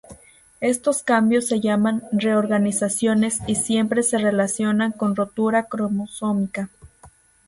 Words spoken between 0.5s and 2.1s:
Estos cambios se llaman